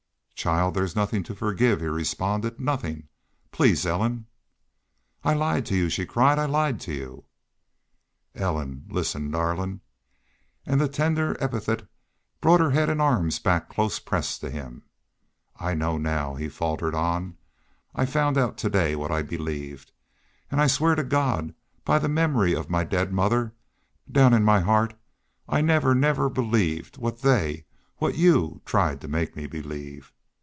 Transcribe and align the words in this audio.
"Child, 0.41 0.73
there's 0.73 0.95
nothin' 0.95 1.21
to 1.25 1.35
forgive," 1.35 1.81
he 1.81 1.85
responded. 1.85 2.59
"Nothin'... 2.59 3.07
Please, 3.51 3.85
Ellen..." 3.85 4.25
"I 5.23 5.35
lied 5.35 5.67
to 5.67 5.75
y'u!" 5.75 5.87
she 5.87 6.07
cried. 6.07 6.39
"I 6.39 6.45
lied 6.45 6.79
to 6.79 6.93
y'u!" 6.93 7.25
"Ellen, 8.33 8.85
listen 8.89 9.29
darlin'." 9.29 9.81
And 10.65 10.81
the 10.81 10.87
tender 10.87 11.37
epithet 11.39 11.87
brought 12.41 12.59
her 12.59 12.71
head 12.71 12.89
and 12.89 12.99
arms 12.99 13.37
back 13.37 13.69
close 13.69 13.99
pressed 13.99 14.41
to 14.41 14.49
him. 14.49 14.81
"I 15.57 15.75
know 15.75 15.99
now," 15.99 16.33
he 16.33 16.49
faltered 16.49 16.95
on. 16.95 17.37
"I 17.93 18.07
found 18.07 18.35
out 18.35 18.57
to 18.59 18.69
day 18.71 18.95
what 18.95 19.11
I 19.11 19.21
believed. 19.21 19.91
An' 20.49 20.59
I 20.59 20.65
swear 20.65 20.95
to 20.95 21.03
God 21.03 21.53
by 21.85 21.99
the 21.99 22.09
memory 22.09 22.55
of 22.55 22.67
my 22.67 22.83
dead 22.83 23.13
mother 23.13 23.53
down 24.11 24.33
in 24.33 24.43
my 24.43 24.61
heart 24.61 24.95
I 25.47 25.61
never, 25.61 25.93
never, 25.93 26.23
never 26.29 26.29
believed 26.31 26.97
what 26.97 27.21
they 27.21 27.65
what 27.97 28.17
y'u 28.17 28.63
tried 28.65 29.01
to 29.01 29.07
make 29.07 29.35
me 29.35 29.45
believe. 29.45 30.11